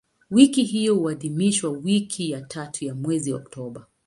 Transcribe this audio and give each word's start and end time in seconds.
Wiki 0.31 0.63
hiyo 0.63 0.95
huadhimishwa 0.95 1.69
wiki 1.69 2.29
ya 2.31 2.41
tatu 2.41 2.85
ya 2.85 2.95
mwezi 2.95 3.33
Oktoba. 3.33 3.85